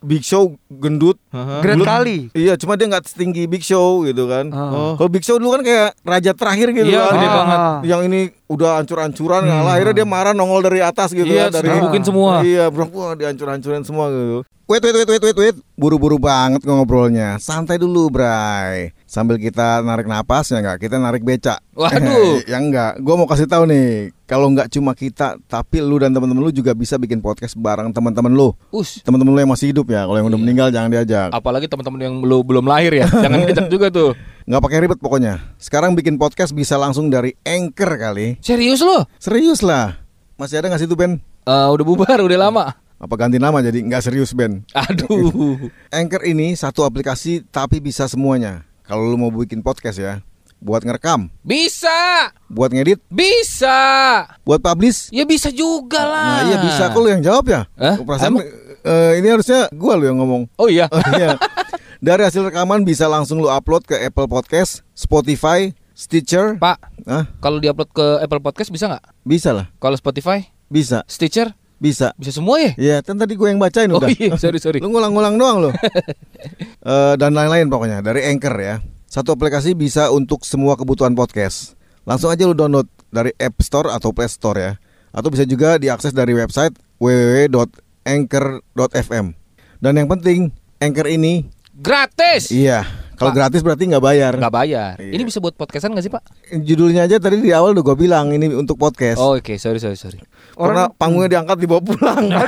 Big 0.00 0.24
Show 0.24 0.56
gendut. 0.66 1.20
Great 1.60 1.76
Belum- 1.76 1.86
kali. 1.86 2.18
Iya, 2.32 2.56
cuma 2.56 2.74
dia 2.74 2.88
nggak 2.88 3.04
setinggi 3.04 3.44
Big 3.44 3.60
Show 3.60 4.02
gitu 4.02 4.24
kan. 4.24 4.48
Oh. 4.48 4.96
Kalau 4.96 5.08
Big 5.08 5.20
Show 5.20 5.36
dulu 5.36 5.54
kan 5.54 5.62
kayak 5.62 5.92
raja 6.00 6.32
terakhir 6.32 6.72
gitu 6.72 6.88
Iya, 6.88 7.04
kan. 7.04 7.12
gede 7.14 7.26
Ah. 7.26 7.34
banget. 7.34 7.58
Yang 7.84 8.00
ini 8.06 8.20
udah 8.46 8.70
hancur-hancuran 8.76 9.42
ngalah. 9.44 9.72
Akhirnya 9.76 9.94
dia 9.94 10.06
marah 10.06 10.32
nongol 10.32 10.60
dari 10.62 10.80
atas 10.80 11.12
gitu 11.12 11.28
Iya, 11.28 11.48
kan 11.48 11.60
dari 11.60 11.68
digebukin 11.70 12.02
semua. 12.02 12.32
Iya, 12.40 12.64
bro, 12.68 12.88
wah 12.90 13.12
dihancur-hancurin 13.12 13.84
semua 13.84 14.08
gitu. 14.08 14.40
Wait, 14.64 14.80
wait, 14.80 14.94
wait, 14.94 15.08
wait, 15.10 15.22
wait, 15.22 15.36
wait. 15.36 15.56
Buru-buru 15.74 16.14
banget 16.14 16.62
ngobrolnya. 16.62 17.36
Santai 17.36 17.74
dulu, 17.74 18.06
Bray. 18.06 18.94
Sambil 19.10 19.42
kita 19.42 19.82
narik 19.82 20.06
napas 20.06 20.54
ya 20.54 20.62
enggak? 20.62 20.86
Kita 20.86 20.94
narik 20.94 21.26
becak. 21.26 21.58
Waduh. 21.74 22.46
ya 22.50 22.62
enggak. 22.62 23.02
Gua 23.02 23.18
mau 23.18 23.26
kasih 23.26 23.50
tahu 23.50 23.66
nih, 23.66 24.14
kalau 24.22 24.46
enggak 24.46 24.70
cuma 24.70 24.94
kita, 24.94 25.34
tapi 25.50 25.82
lu 25.82 25.98
dan 25.98 26.14
teman-teman 26.14 26.46
lu 26.46 26.54
juga 26.54 26.78
bisa 26.78 26.94
bikin 26.94 27.18
podcast 27.18 27.58
bareng 27.58 27.90
teman-teman 27.90 28.30
lu. 28.30 28.54
Us. 28.70 29.02
Teman-teman 29.02 29.34
lu 29.34 29.40
yang 29.42 29.50
masih 29.50 29.74
hidup 29.74 29.90
ya. 29.90 30.06
Kalau 30.06 30.14
yang 30.14 30.30
udah 30.30 30.38
Iya. 30.38 30.44
meninggal 30.46 30.68
jangan 30.70 30.90
diajak. 30.94 31.28
Apalagi 31.34 31.66
teman-teman 31.66 31.98
yang 31.98 32.14
belum 32.22 32.42
belum 32.46 32.64
lahir 32.70 33.02
ya, 33.02 33.10
jangan 33.10 33.38
diajak 33.50 33.66
juga 33.66 33.90
tuh. 33.90 34.14
Nggak 34.46 34.62
pakai 34.62 34.78
ribet 34.86 34.98
pokoknya. 35.02 35.42
Sekarang 35.58 35.98
bikin 35.98 36.14
podcast 36.14 36.54
bisa 36.54 36.78
langsung 36.78 37.10
dari 37.10 37.34
Anchor 37.42 37.90
kali. 37.98 38.38
Serius 38.38 38.78
lo? 38.78 39.10
Serius 39.18 39.66
lah. 39.66 39.98
Masih 40.38 40.62
ada 40.62 40.70
nggak 40.70 40.80
sih 40.80 40.86
tuh 40.86 40.94
Ben? 40.94 41.18
Eh, 41.50 41.68
udah 41.74 41.82
bubar, 41.82 42.22
udah 42.22 42.38
lama. 42.38 42.78
Apa 42.94 43.18
ganti 43.18 43.42
nama 43.42 43.58
jadi 43.58 43.82
nggak 43.82 44.06
serius 44.06 44.30
Ben? 44.30 44.62
Aduh. 44.70 45.58
Anchor 45.98 46.22
ini 46.22 46.54
satu 46.54 46.86
aplikasi 46.86 47.42
tapi 47.50 47.82
bisa 47.82 48.06
semuanya. 48.06 48.69
Kalau 48.90 49.06
lu 49.06 49.14
mau 49.14 49.30
bikin 49.30 49.62
podcast 49.62 50.02
ya, 50.02 50.18
buat 50.58 50.82
ngerekam, 50.82 51.30
Bisa. 51.46 52.26
buat 52.50 52.74
ngedit, 52.74 52.98
Bisa. 53.06 53.78
buat 54.42 54.58
publish. 54.58 55.14
Ya 55.14 55.22
bisa 55.22 55.46
juga 55.48 56.02
lah. 56.02 56.26
Nah 56.26 56.42
iya 56.42 56.56
bisa. 56.58 56.90
Kok 56.90 56.98
lu 56.98 57.08
yang 57.08 57.22
jawab 57.22 57.46
ya? 57.46 57.70
Hah? 57.78 57.94
Perasaan 58.02 58.34
Emang? 58.34 58.42
eh, 58.82 59.12
ini 59.22 59.30
harusnya 59.30 59.70
gua 59.70 59.94
lu 59.94 60.10
yang 60.10 60.18
ngomong. 60.18 60.50
Oh 60.58 60.66
iya. 60.66 60.90
Oh, 60.90 60.98
iya. 61.14 61.38
Dari 62.02 62.26
hasil 62.26 62.42
rekaman 62.42 62.82
bisa 62.82 63.06
langsung 63.06 63.38
lu 63.38 63.46
upload 63.46 63.86
ke 63.86 63.94
Apple 63.94 64.26
Podcast, 64.26 64.82
Spotify, 64.90 65.70
Stitcher. 65.94 66.58
Pak, 66.58 66.82
kalau 67.38 67.62
diupload 67.62 67.94
ke 67.94 68.06
Apple 68.18 68.42
Podcast 68.42 68.74
bisa 68.74 68.90
nggak? 68.90 69.04
Bisa 69.22 69.54
lah. 69.54 69.70
Kalau 69.78 69.94
Spotify, 69.94 70.50
Bisa. 70.66 71.06
Stitcher, 71.06 71.54
Bisa. 71.80 72.12
bisa 72.14 72.30
semua 72.30 72.60
ya? 72.60 72.70
Iya, 72.76 72.96
kan 73.00 73.16
tadi 73.16 73.32
gue 73.34 73.48
yang 73.48 73.56
bacain 73.56 73.88
Oh 73.88 73.96
udah. 73.96 74.12
iya, 74.12 74.36
sorry 74.36 74.60
sorry. 74.60 74.78
Lu 74.78 74.86
ngulang-ngulang 74.88 75.34
doang 75.34 75.56
lo. 75.64 75.70
Eh, 76.80 77.14
dan 77.16 77.32
lain-lain 77.32 77.68
pokoknya 77.68 78.00
dari 78.00 78.24
Anchor 78.24 78.56
ya. 78.56 78.80
Satu 79.04 79.32
aplikasi 79.32 79.72
bisa 79.72 80.08
untuk 80.08 80.42
semua 80.42 80.76
kebutuhan 80.76 81.12
podcast. 81.12 81.72
Langsung 82.04 82.28
aja 82.28 82.44
lu 82.44 82.52
download 82.52 82.84
dari 83.08 83.30
App 83.36 83.56
Store 83.60 83.88
atau 83.90 84.12
Play 84.12 84.26
Store 84.26 84.56
ya. 84.56 84.72
Atau 85.10 85.28
bisa 85.28 85.42
juga 85.44 85.76
diakses 85.76 86.12
dari 86.12 86.32
website 86.32 86.72
www.anchor.fm. 86.96 89.26
Dan 89.76 89.92
yang 89.94 90.06
penting, 90.06 90.50
Anchor 90.78 91.06
ini 91.06 91.46
Gratis. 91.74 92.48
iya, 92.48 92.86
kalau 93.20 93.32
gratis 93.36 93.60
berarti 93.60 93.84
nggak 93.84 94.00
bayar. 94.00 94.32
Nggak 94.32 94.54
bayar. 94.54 94.94
Iya. 94.96 95.12
Ini 95.12 95.22
bisa 95.22 95.38
buat 95.38 95.52
podcastan 95.52 95.92
nggak 95.92 96.04
sih 96.04 96.12
Pak? 96.12 96.22
Judulnya 96.56 97.04
aja 97.04 97.20
tadi 97.20 97.36
di 97.36 97.52
awal 97.52 97.76
udah 97.76 97.84
gue 97.84 97.96
bilang 98.00 98.32
ini 98.32 98.48
untuk 98.48 98.80
podcast. 98.80 99.20
Oh 99.20 99.36
oke, 99.36 99.60
sorry 99.60 99.76
sorry 99.76 99.94
sorry. 99.94 100.16
Karena 100.56 100.88
panggungnya 100.88 101.38
diangkat 101.38 101.56
dibawa 101.60 101.84
pulang. 101.84 102.24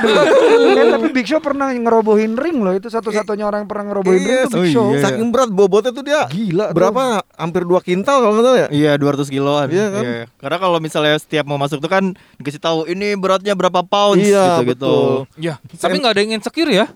Eh, 0.73 0.89
tapi 0.89 1.13
Big 1.13 1.29
Show 1.29 1.37
pernah 1.37 1.69
ngerobohin 1.69 2.33
ring 2.33 2.65
loh. 2.65 2.73
Itu 2.73 2.89
satu-satunya 2.89 3.45
orang 3.45 3.65
yang 3.65 3.69
pernah 3.69 3.93
ngerobohin 3.93 4.17
ring 4.17 4.25
Iya, 4.25 4.41
itu 4.41 4.57
Big 4.57 4.57
oh 4.57 4.73
Show. 4.73 4.87
iya. 4.89 5.01
Saking 5.05 5.29
berat 5.29 5.49
bobotnya 5.53 5.91
tuh 5.93 6.01
dia. 6.01 6.25
Gila 6.25 6.65
tuh. 6.71 6.75
Berapa? 6.75 7.03
Hampir 7.37 7.61
2 7.61 7.77
kintal 7.83 8.17
kalau 8.19 8.33
nggak 8.33 8.45
salah 8.45 8.59
ya? 8.59 8.67
Iya 8.73 8.91
200 8.97 9.29
kiloan. 9.29 9.67
Iya 9.69 9.85
kan? 9.91 10.03
Karena 10.41 10.57
kalau 10.57 10.77
misalnya 10.81 11.15
setiap 11.21 11.45
mau 11.45 11.61
masuk 11.61 11.77
tuh 11.77 11.91
kan 11.91 12.17
dikasih 12.41 12.57
tahu 12.57 12.89
ini 12.89 13.13
beratnya 13.13 13.53
berapa 13.53 13.85
pounds 13.85 14.23
Iya, 14.23 14.61
gitu 14.61 14.73
betul. 14.73 15.11
Ya, 15.37 15.61
tapi 15.77 16.01
nggak 16.01 16.13
ada 16.17 16.21
yang 16.25 16.41
insecure 16.41 16.71
ya? 16.73 16.89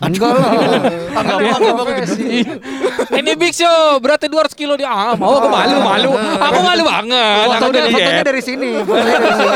Enggak 0.00 0.32
lah. 0.32 0.52
Enggak 1.12 1.36
Dia 1.36 1.52
apa-apa, 1.60 1.82
profesi. 1.84 2.40
Ini 3.20 3.30
Big 3.36 3.52
Show 3.52 4.00
beratnya 4.00 4.32
200 4.32 4.56
kilo 4.56 4.74
dia. 4.80 4.88
Ah, 4.88 5.12
mau 5.12 5.36
aku 5.36 5.48
malu 5.52 5.76
malu. 5.84 6.10
Aku 6.16 6.58
malu 6.64 6.82
banget. 6.88 7.46
Aku 7.52 7.68
Fotonya, 7.68 8.24
dari 8.24 8.40
sini. 8.40 8.68
Fotonya 8.80 9.16
dari 9.20 9.32
sini. 9.36 9.50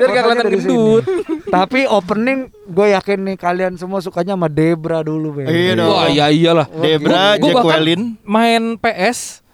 Biar 0.00 0.08
kelihatan 0.08 0.46
gendut. 0.48 1.04
Tapi 1.52 1.80
opening 1.84 2.38
gue 2.64 2.86
yakin 2.96 3.18
nih 3.20 3.36
kalian 3.36 3.72
semua 3.76 4.00
sukanya 4.00 4.32
sama 4.32 4.48
Debra 4.48 5.04
dulu, 5.04 5.36
Ben. 5.36 5.52
Iya 5.52 5.72
dong. 5.76 5.92
Wah, 5.92 6.08
iya 6.08 6.26
iyalah. 6.32 6.66
Debra, 6.72 7.36
Wellin. 7.38 8.16
Main 8.24 8.80
PS 8.80 9.44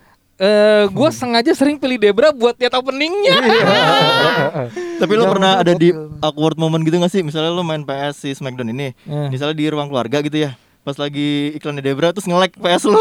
eh 0.41 0.89
gue 0.89 1.09
sengaja 1.13 1.53
sering 1.53 1.77
pilih 1.77 2.01
Debra 2.01 2.33
buat 2.33 2.57
lihat 2.57 2.73
openingnya. 2.73 3.37
Tapi 5.01 5.13
lu 5.13 5.25
Zaman 5.25 5.33
pernah 5.33 5.53
ada 5.57 5.73
di 5.73 5.89
awkward 6.21 6.55
moment 6.55 6.83
gitu 6.83 6.97
gak 6.97 7.09
sih? 7.09 7.21
Misalnya 7.21 7.49
lu 7.49 7.61
main 7.61 7.81
PS 7.81 8.15
si 8.19 8.31
Smackdown 8.31 8.69
ini, 8.69 8.93
Eh. 9.01 9.29
misalnya 9.29 9.55
di 9.55 9.67
ruang 9.67 9.89
keluarga 9.89 10.21
gitu 10.21 10.37
ya. 10.39 10.53
Pas 10.81 10.97
lagi 10.97 11.53
iklannya 11.53 11.81
Debra 11.83 12.09
terus 12.09 12.25
nge-lag 12.25 12.49
PS 12.51 12.85
lu. 12.87 12.97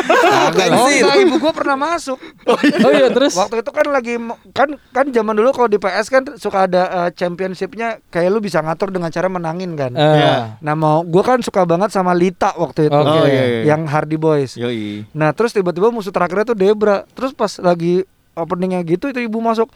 Agak 0.48 0.72
Oh 0.72 0.88
sih. 0.88 1.00
enggak, 1.00 1.16
ibu 1.20 1.36
gue 1.38 1.52
pernah 1.52 1.76
masuk. 1.76 2.16
oh 2.48 2.56
iya 2.90 3.08
terus. 3.10 3.36
Waktu 3.36 3.60
itu 3.60 3.68
kan 3.68 3.86
lagi 3.86 4.14
kan 4.50 4.68
kan 4.90 5.06
zaman 5.08 5.36
dulu 5.36 5.52
kalau 5.52 5.68
di 5.68 5.76
PS 5.76 6.08
kan 6.08 6.24
suka 6.34 6.64
ada 6.64 6.82
eh, 6.88 7.10
championshipnya 7.12 8.00
kayak 8.08 8.28
lu 8.28 8.40
bisa 8.40 8.60
ngatur 8.60 8.88
dengan 8.88 9.08
cara 9.08 9.28
menangin 9.28 9.76
kan. 9.76 9.92
Iya. 9.92 10.56
Nah 10.58 10.74
mau 10.74 11.04
gue 11.04 11.20
kan 11.20 11.40
suka 11.40 11.64
banget 11.64 11.88
sama 11.90 12.12
Lita 12.12 12.52
waktu 12.54 12.88
itu. 12.88 12.96
Oh, 12.96 13.04
iya, 13.22 13.44
iya. 13.60 13.60
yang 13.66 13.84
Hardy 13.84 14.16
Boys. 14.16 14.56
Yoi. 14.56 15.04
Nah 15.12 15.28
terus 15.30 15.52
tiba-tiba 15.52 15.88
musuh 15.88 16.10
terakhirnya 16.10 16.48
tuh 16.48 16.56
Debra. 16.56 17.04
Terus 17.12 17.32
pas 17.32 17.52
lagi 17.60 18.08
openingnya 18.32 18.80
gitu 18.82 19.04
itu 19.06 19.20
ibu 19.20 19.36
masuk. 19.38 19.68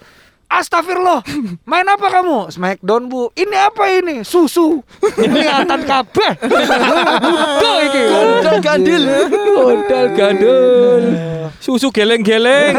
Astagfirullah, 0.53 1.25
main 1.65 1.89
apa 1.89 2.13
kamu? 2.13 2.53
Smackdown 2.53 3.09
bu. 3.09 3.33
Ini 3.33 3.57
apa 3.57 3.89
ini? 3.89 4.21
Susu. 4.21 4.85
Kelihatan 5.01 5.81
kabeh. 5.83 6.31
Udah 6.45 7.77
iki. 7.89 8.03
Gondal 8.05 8.57
gandul. 8.61 9.03
Gondal 9.33 10.07
gandul. 10.13 11.05
Susu 11.57 11.89
geleng-geleng. 11.89 12.75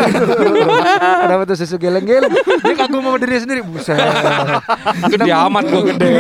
Kenapa 1.26 1.50
tuh 1.50 1.58
susu 1.58 1.82
geleng-geleng? 1.82 2.30
Dia 2.62 2.76
kagum 2.78 3.02
sama 3.02 3.18
diri 3.18 3.42
sendiri. 3.42 3.62
Buset. 3.66 3.98
Gede 5.10 5.32
amat 5.34 5.64
gua 5.66 5.82
gede. 5.88 6.14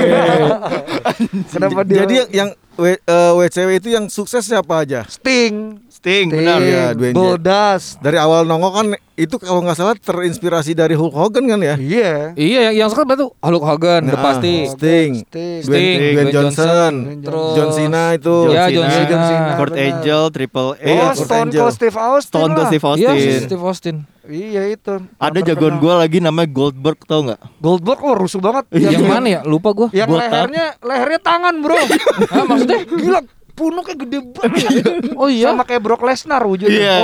Kenapa 1.54 1.80
dia? 1.86 2.02
Jadi 2.02 2.16
yang 2.34 2.50
W- 2.74 2.98
eh, 2.98 3.32
WCW 3.38 3.70
itu 3.78 3.94
yang 3.94 4.10
sukses 4.10 4.42
siapa 4.42 4.82
aja? 4.82 5.06
Sting. 5.06 5.78
Sting, 6.04 6.28
Sting. 6.28 6.36
benar. 6.36 6.60
ya, 6.60 6.92
Dwayne 6.92 7.16
Goldust. 7.16 7.96
Dari 7.98 8.20
awal 8.20 8.44
nongol 8.44 8.72
kan 8.74 8.88
itu 9.14 9.36
kalau 9.38 9.62
nggak 9.62 9.72
salah 9.74 9.96
terinspirasi 9.96 10.74
dari 10.74 10.94
Hulk 10.94 11.14
Hogan 11.14 11.48
kan 11.48 11.56
ya? 11.58 11.76
Iya. 11.76 12.34
Iya 12.34 12.60
yang 12.68 12.76
yang 12.76 12.90
sekarang 12.90 13.16
tuh 13.16 13.32
Hulk 13.34 13.64
Hogan 13.64 14.02
udah 14.04 14.12
Nah, 14.12 14.20
pasti. 14.22 14.68
Sting, 14.68 15.24
Sting. 15.24 15.64
Dwayne, 15.64 15.64
Sting, 15.64 15.96
Dwayne 15.96 16.12
Dwayne 16.12 16.34
Johnson, 16.34 16.66
Johnson, 16.68 17.24
terus 17.24 17.52
John 17.54 17.70
Cena 17.72 18.04
itu. 18.12 18.36
Ya, 18.50 18.64
John 18.68 18.84
John 18.84 18.90
Cena, 18.90 19.08
Cena. 19.08 19.24
Cena. 19.24 19.52
Kurt 19.56 19.72
benar. 19.72 19.86
Angel, 19.88 20.22
Triple 20.28 20.70
A, 20.74 20.92
Oh, 20.92 21.00
Kurt 21.00 21.16
Stone 21.18 21.40
Angel. 21.42 21.62
Cold 21.62 21.74
Steve 21.74 21.96
Austin 21.98 22.28
Stone 22.30 22.52
Cold. 22.52 22.68
Steve 22.68 22.84
Iya, 22.84 23.08
Austin. 23.10 23.40
Steve 23.42 23.64
Austin. 23.64 23.96
Iya 24.24 24.62
itu. 24.70 24.94
Ada 25.18 25.40
jagoan 25.42 25.76
gue 25.78 25.94
lagi 25.94 26.18
namanya 26.20 26.48
Goldberg 26.50 27.00
tau 27.02 27.24
nggak? 27.24 27.40
Goldberg 27.60 28.00
oh 28.02 28.16
rusuh 28.18 28.40
banget. 28.40 28.68
Yang 28.72 29.04
mana 29.04 29.28
ya? 29.30 29.40
Lupa 29.44 29.72
gua. 29.72 29.88
Yang 29.90 30.10
Botak. 30.10 30.28
lehernya 30.28 30.66
lehernya 30.80 31.20
tangan, 31.22 31.54
Bro. 31.60 31.80
Hah, 32.34 32.44
maksudnya? 32.46 32.80
Gila, 32.84 33.20
punuknya 33.54 33.96
gede 33.96 34.20
banget. 34.28 34.86
Oh 35.22 35.30
iya. 35.30 35.54
Sama 35.54 35.64
kayak 35.64 35.82
Brock 35.82 36.02
Lesnar 36.02 36.42
wujudnya. 36.42 36.74
Iya. 36.74 36.96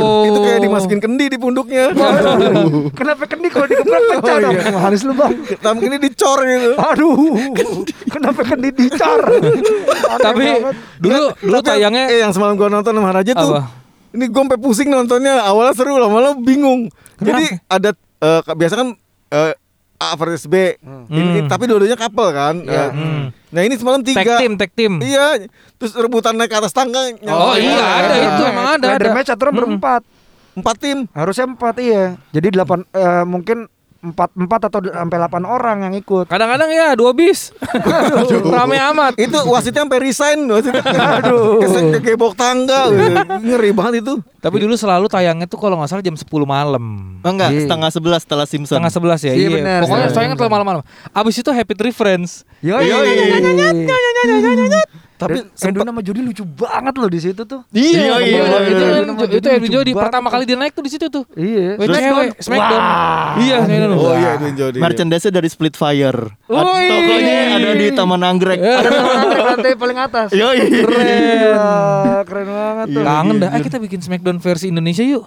Oh. 0.00 0.24
Itu 0.24 0.38
kayak 0.40 0.60
dimasukin 0.60 0.98
kendi 0.98 1.28
di 1.28 1.36
punduknya. 1.36 1.92
Kenapa 2.98 3.24
kendi 3.24 3.46
kalau 3.46 3.66
digebrak 3.66 4.00
pecah 4.10 4.34
Oh, 4.34 4.38
dong? 4.40 4.54
iya. 4.56 4.78
Haris 4.80 5.02
lu 5.04 5.12
bang. 5.12 5.32
Tapi 5.54 5.82
ini 5.84 5.96
dicor 5.98 6.38
gitu. 6.40 6.70
Aduh, 6.74 7.16
kenapa 8.06 8.40
kendi 8.42 8.68
dicar? 8.70 9.20
Aneh 9.22 10.18
Tapi 10.18 10.44
banget. 10.50 10.74
dulu 10.98 11.24
dulu 11.36 11.58
Tapi 11.58 11.68
tayangnya 11.68 12.04
eh 12.08 12.18
yang 12.20 12.32
semalam 12.32 12.56
gua 12.56 12.68
nonton 12.68 12.90
sama 12.90 13.10
Raja 13.12 13.32
tuh. 13.32 13.52
Apa? 13.54 13.62
Ini 14.10 14.24
gue 14.26 14.40
sampai 14.42 14.58
pusing 14.58 14.88
nontonnya. 14.88 15.44
Awalnya 15.44 15.74
seru 15.76 15.94
lama-lama 15.94 16.34
bingung. 16.36 16.88
Jadi 17.16 17.44
ada 17.66 17.90
eh, 18.18 18.40
biasa 18.42 18.74
kan 18.74 18.88
eh, 19.30 19.52
A 20.00 20.16
versus 20.16 20.48
B. 20.48 20.80
Ini 20.80 21.44
Hmm. 21.44 21.46
tapi 21.46 21.68
dua-duanya 21.68 21.94
couple 21.94 22.32
kan. 22.32 22.56
Iya. 22.58 22.88
Eh, 22.88 23.22
Nah, 23.50 23.60
ini 23.60 23.74
semalam 23.74 24.00
tag 24.00 24.14
tiga. 24.16 24.38
team, 24.38 24.54
tag 24.54 24.70
team. 24.72 24.92
Iya, 24.98 25.44
terus 25.74 25.92
rebutan 25.92 26.32
naik 26.32 26.48
ke 26.48 26.56
atas 26.56 26.70
tangga. 26.70 27.02
Oh, 27.26 27.52
iya, 27.52 27.82
ada 28.00 28.14
itu, 28.16 28.42
emang 28.46 28.66
ada, 28.70 28.86
Ladder 28.88 29.06
ada. 29.06 29.16
match 29.18 29.28
aturan 29.28 29.50
Mm-mm. 29.50 29.60
berempat. 29.76 30.02
Empat 30.50 30.76
tim. 30.78 30.98
Harusnya 31.10 31.46
empat 31.46 31.74
iya. 31.78 32.14
Jadi 32.30 32.46
delapan 32.50 32.86
eh, 32.88 33.24
mungkin 33.24 33.66
empat 34.00 34.32
empat 34.32 34.60
atau 34.72 34.80
sampai 34.80 35.16
delapan 35.20 35.42
orang 35.44 35.78
yang 35.84 35.94
ikut. 35.94 36.24
Kadang-kadang 36.24 36.72
ya 36.72 36.96
dua 36.96 37.12
bis. 37.12 37.52
Rame 38.56 38.80
amat. 38.92 39.12
Itu 39.20 39.36
wasitnya 39.44 39.84
sampai 39.84 40.00
resign 40.00 40.48
wasitnya. 40.48 40.80
Aduh. 41.20 41.60
Kegebok 42.00 42.32
tangga. 42.32 42.88
Ngeri 43.44 43.76
banget 43.76 44.00
itu. 44.00 44.24
Tapi 44.40 44.56
dulu 44.56 44.72
selalu 44.72 45.04
tayangnya 45.04 45.44
tuh 45.44 45.60
kalau 45.60 45.76
nggak 45.76 45.92
salah 45.92 46.00
jam 46.00 46.16
10 46.16 46.24
malam. 46.48 46.84
Oh 47.20 47.28
enggak, 47.28 47.52
Iya. 47.52 47.68
setengah 47.68 47.90
sebelas 47.92 48.20
setelah 48.24 48.46
Simpson. 48.48 48.80
Setengah 48.80 48.88
sebelas 48.88 49.20
ya. 49.20 49.36
Iya, 49.36 49.48
benar. 49.52 49.80
Pokoknya 49.84 50.08
Iya. 50.08 50.16
tayangnya 50.16 50.38
telah 50.40 50.52
malam-malam. 50.56 50.82
Abis 51.12 51.36
itu 51.44 51.50
Happy 51.52 51.74
Tree 51.76 51.92
Friends. 51.92 52.48
Yoi. 52.64 52.88
Tapi 52.88 53.20
Dan 53.36 54.80
sempat 55.20 55.68
Edwin 55.68 55.86
sama 55.92 56.00
Jody 56.00 56.20
lucu 56.24 56.44
banget 56.48 56.94
loh 56.96 57.10
di 57.12 57.20
situ 57.20 57.42
tuh. 57.44 57.60
Iya, 57.76 58.16
iya, 58.16 58.16
Itu 58.16 58.24
iya, 58.24 58.42
itu 58.64 58.80
iya. 58.80 58.88
kan 58.88 59.02
Nama 59.04 59.20
itu 59.20 59.26
Jody 59.36 59.46
Edwin 59.52 59.72
Jody 59.76 59.90
pertama 59.92 60.28
kali 60.32 60.44
dia 60.48 60.56
naik 60.56 60.72
tuh 60.72 60.84
di 60.84 60.90
situ 60.90 61.06
tuh. 61.12 61.24
Iya. 61.36 61.76
WCW, 61.76 62.18
Smackdown. 62.40 62.82
Iya, 63.44 63.56
Smackdown. 63.68 63.92
Oh 64.00 64.14
iya 64.16 64.28
Edwin 64.40 64.54
Jody. 64.56 64.78
Merchandise-nya 64.80 65.32
dari 65.36 65.48
Split 65.52 65.74
Fire. 65.76 66.20
Tokonya 66.48 67.36
ada 67.60 67.70
di 67.76 67.86
Taman 67.92 68.22
Anggrek. 68.24 68.58
Ada 68.58 68.88
lantai 68.88 69.40
lantai 69.52 69.72
paling 69.76 69.98
atas. 70.00 70.28
Yoi. 70.32 70.58
Gila, 70.70 72.24
keren 72.24 72.48
banget 72.48 72.86
tuh. 72.96 73.02
Kangen 73.04 73.36
dah. 73.38 73.50
Eh 73.52 73.60
kita 73.60 73.76
bikin 73.76 74.00
Smackdown 74.00 74.40
versi 74.40 74.72
Indonesia 74.72 75.04
yuk. 75.04 75.24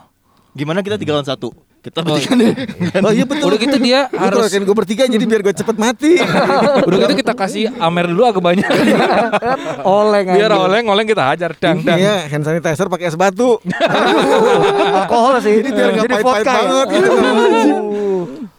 Gimana 0.53 0.81
kita 0.81 0.97
tiga 0.97 1.17
lawan 1.17 1.25
satu? 1.25 1.53
Kita 1.83 1.99
Oh, 1.99 2.05
bertiga 2.07 2.31
nih. 2.33 2.51
Oh 2.97 3.11
iya 3.11 3.25
betul. 3.25 3.43
Udah 3.45 3.59
gitu 3.59 3.75
dia 3.77 4.07
harus 4.07 4.39
keroyokin 4.39 4.63
gue 4.63 4.75
bertiga 4.77 5.03
jadi 5.05 5.19
biar 5.21 5.41
gue 5.41 5.51
cepet 5.53 5.75
mati. 5.75 6.15
udah 6.87 6.97
gitu 6.97 7.13
kita 7.19 7.33
kasih 7.33 7.75
Amer 7.75 8.07
dulu 8.07 8.23
agak 8.23 8.39
banyak. 8.41 8.63
Oleng 9.85 10.25
Biar 10.29 10.47
anjir. 10.47 10.63
oleng 10.63 10.85
oleng 10.87 11.03
kita 11.05 11.23
hajar 11.27 11.51
dang 11.53 11.83
dang. 11.83 11.99
Iya, 11.99 12.15
hand 12.25 12.41
sanitizer 12.41 12.87
pakai 12.87 13.05
es 13.05 13.15
batu. 13.15 13.59
alkohol 15.03 15.39
sih. 15.39 15.59
Jadi 15.59 15.69
biar 15.69 15.87
nggak 15.91 16.03
Jadi 16.03 16.13
pahit-pahit 16.15 16.45
ya. 16.45 16.53
banget 16.55 16.87
gitu. 16.89 17.11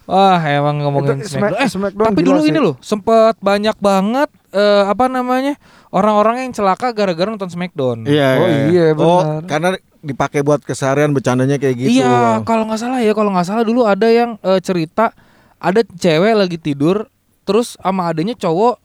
Wah 0.05 0.37
emang 0.45 0.77
ngomongin 0.79 1.17
Itu 1.19 1.33
Smackdown. 1.33 1.49
Smack- 1.49 1.57
Eh, 1.59 1.69
Smackdown 1.71 2.07
tapi 2.07 2.21
dulu 2.23 2.39
sih. 2.39 2.53
ini 2.53 2.59
loh 2.61 2.75
sempet 2.79 3.35
banyak 3.41 3.77
banget 3.79 4.29
eh, 4.53 4.85
apa 4.85 5.09
namanya 5.09 5.57
orang-orang 5.89 6.45
yang 6.45 6.53
celaka 6.53 6.93
gara-gara 6.93 7.25
nonton 7.25 7.49
Smackdown. 7.49 8.05
Iya. 8.05 8.29
Oh 8.37 8.49
iya 8.69 8.87
Oh, 8.93 9.21
benar. 9.41 9.49
karena 9.49 9.69
dipakai 10.05 10.45
buat 10.45 10.61
keseharian 10.61 11.11
bercandanya 11.11 11.57
kayak 11.57 11.77
gitu. 11.81 12.05
Iya, 12.05 12.45
kalau 12.45 12.69
nggak 12.69 12.79
salah 12.79 13.01
ya, 13.01 13.11
kalau 13.11 13.33
nggak 13.33 13.47
salah 13.49 13.65
dulu 13.65 13.83
ada 13.83 14.05
yang 14.07 14.37
eh, 14.39 14.61
cerita 14.61 15.17
ada 15.57 15.81
cewek 15.81 16.37
lagi 16.37 16.61
tidur, 16.61 17.09
terus 17.43 17.81
sama 17.81 18.07
adanya 18.07 18.37
cowok 18.37 18.77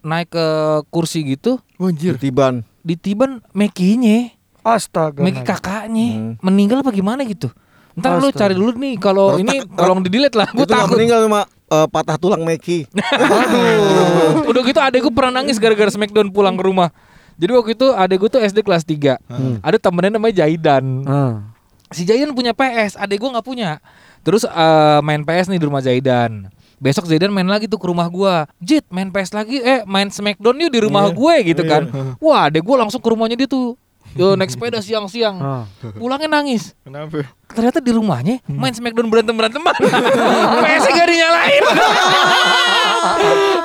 naik 0.00 0.28
ke 0.28 0.46
kursi 0.88 1.20
gitu, 1.26 1.60
Anjir. 1.76 2.16
Tiban. 2.16 2.64
ditiban 2.80 3.40
Mekinya, 3.52 4.28
Astaga. 4.60 5.20
Meki 5.20 5.40
kakaknya, 5.40 6.08
Hmm. 6.16 6.32
meninggal 6.40 6.80
apa 6.80 6.88
gimana 6.88 7.24
gitu. 7.24 7.52
Ntar 7.94 8.16
lu 8.16 8.28
Astaga. 8.28 8.48
cari 8.48 8.54
dulu 8.56 8.72
nih, 8.74 8.94
kalau 8.96 9.36
ini 9.36 9.64
tolong 9.70 10.00
di 10.00 10.08
delete 10.08 10.34
lah, 10.34 10.48
gue 10.50 10.64
takut. 10.64 10.96
meninggal 10.96 11.24
cuma 11.24 11.44
eh, 11.64 11.86
patah 11.88 12.16
tulang 12.16 12.44
Meki. 12.44 12.84
Aduh. 13.44 14.48
Udah 14.48 14.62
gitu 14.62 14.80
adekku 14.80 15.08
pernah 15.08 15.40
nangis 15.40 15.56
gara-gara 15.56 15.88
Smackdown 15.88 16.28
pulang 16.28 16.56
ke 16.56 16.64
rumah. 16.64 16.92
Jadi 17.34 17.50
waktu 17.50 17.70
itu 17.74 17.86
adekku 17.90 18.26
tuh 18.26 18.38
SD 18.38 18.62
kelas 18.62 18.82
3 18.82 19.18
Ada 19.60 19.76
temennya 19.78 20.16
namanya 20.16 20.44
Jaidan 20.44 20.84
Hmm. 21.02 21.34
Si 21.90 22.02
Jaidan 22.02 22.34
punya 22.34 22.50
PS, 22.50 22.98
adek 22.98 23.22
gue 23.22 23.30
nggak 23.30 23.46
punya. 23.46 23.78
Terus 24.26 24.42
eh, 24.42 24.98
main 25.00 25.22
PS 25.22 25.46
nih 25.46 25.62
di 25.62 25.66
rumah 25.68 25.78
Jaidan. 25.78 26.50
Besok 26.82 27.06
Zaidan 27.06 27.30
main 27.30 27.46
lagi 27.46 27.70
tuh 27.70 27.78
ke 27.78 27.86
rumah 27.86 28.10
gua. 28.10 28.50
Jit, 28.58 28.82
main 28.90 29.08
PS 29.08 29.30
lagi, 29.30 29.62
eh 29.62 29.86
main 29.86 30.10
Smackdown 30.10 30.58
yuk 30.58 30.72
di 30.74 30.80
rumah 30.82 31.06
gue 31.14 31.34
gitu 31.54 31.62
kan. 31.62 31.86
Wah, 32.18 32.50
adek 32.50 32.66
gue 32.66 32.76
langsung 32.76 32.98
ke 32.98 33.08
rumahnya 33.08 33.38
dia 33.38 33.46
tuh. 33.46 33.78
Yo 34.14 34.38
naik 34.38 34.54
sepeda 34.54 34.78
siang-siang. 34.78 35.36
Ah. 35.42 35.64
Pulangnya 35.98 36.30
nangis. 36.30 36.70
Kenapa? 36.86 37.26
Ternyata 37.50 37.82
di 37.82 37.90
rumahnya 37.90 38.38
main 38.46 38.70
Smackdown 38.70 39.10
berantem-beranteman. 39.10 39.74
PS 40.64 40.84
gak 40.86 41.06
dinyalain. 41.10 41.62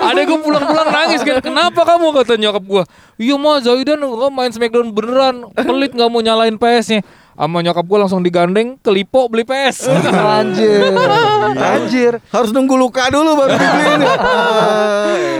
Adek 0.10 0.24
gue 0.26 0.40
pulang-pulang 0.42 0.90
nangis 0.90 1.22
kan. 1.22 1.38
Kenapa 1.38 1.82
kamu 1.86 2.06
kata 2.18 2.34
nyokap 2.42 2.64
gua? 2.66 2.84
Iya 3.22 3.38
mah 3.38 3.62
Zaidan 3.62 4.02
nggak 4.02 4.32
main 4.34 4.52
Smackdown 4.52 4.90
beneran. 4.90 5.36
Pelit 5.54 5.94
nggak 5.94 6.10
mau 6.10 6.22
nyalain 6.22 6.58
PS-nya. 6.58 7.06
Sama 7.40 7.64
nyokap 7.64 7.88
gua 7.88 8.04
langsung 8.04 8.20
digandeng 8.20 8.76
ke 8.76 8.92
Lipo 8.92 9.32
beli 9.32 9.48
PS. 9.48 9.88
Anjir. 10.36 10.92
Anjir. 11.56 12.14
Harus 12.28 12.52
nunggu 12.52 12.76
luka 12.76 13.08
dulu 13.08 13.32
baru 13.34 13.56
dibeliin. 13.56 14.02